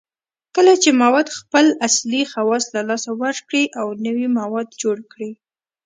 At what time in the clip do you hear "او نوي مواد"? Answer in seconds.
3.79-4.67